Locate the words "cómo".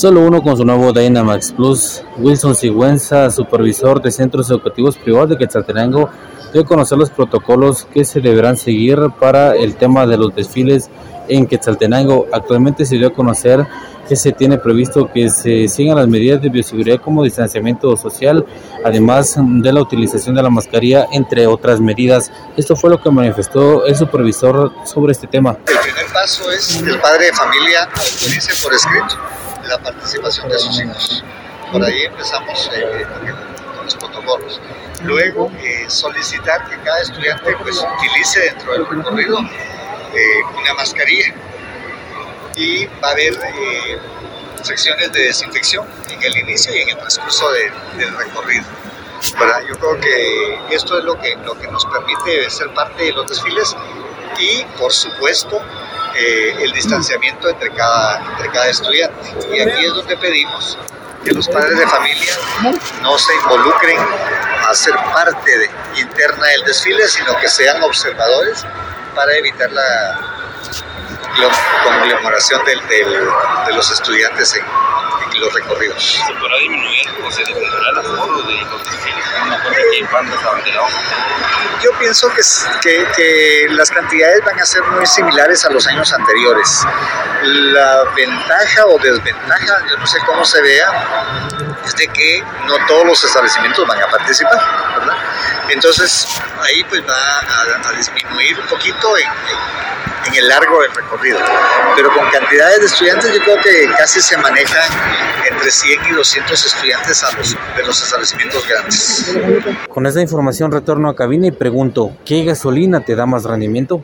90.26-90.44